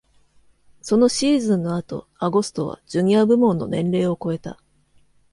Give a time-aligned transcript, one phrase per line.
[0.81, 4.57] そのシーズンの後、アゴストはジュニア部門の年齢を超えた。